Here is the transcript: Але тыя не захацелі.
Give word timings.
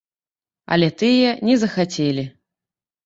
Але 0.75 0.87
тыя 1.01 1.35
не 1.49 1.55
захацелі. 1.65 2.23